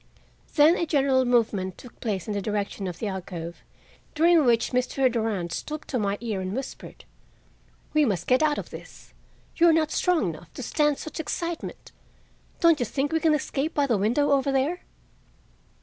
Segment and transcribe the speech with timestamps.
[0.55, 3.57] Then a general movement took place in the direction of the alcove,
[4.15, 5.11] during which Mr.
[5.11, 7.05] Durand stooped to my ear and whispered:
[7.93, 9.13] "We must get out of this.
[9.57, 11.91] You are not strong enough to stand such excitement.
[12.61, 14.79] Don't you think we can escape by the window over there?"